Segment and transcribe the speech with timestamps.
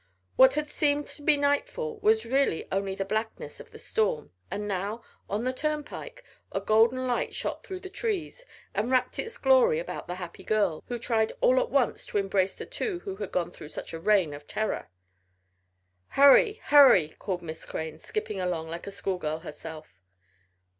[0.35, 4.67] What had seemed to be nightfall was really only the blackness of the storm, and
[4.67, 8.43] now, on the turnpike, a golden light shot through the trees,
[8.73, 12.55] and wrapt its glory about the happy girls, who tried all at once to embrace
[12.55, 14.89] the two who had gone through such a reign of terror.
[16.07, 16.53] "Hurry!
[16.53, 19.99] Hurry!" called Miss Crane, skipping along like a schoolgirl herself.